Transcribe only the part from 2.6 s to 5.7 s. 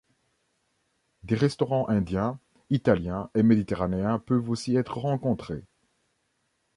italiens et méditerranéens peuvent aussi être rencontrés.